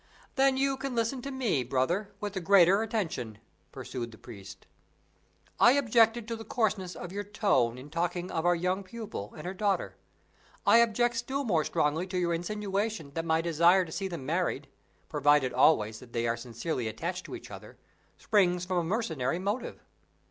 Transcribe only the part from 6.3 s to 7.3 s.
the coarseness of your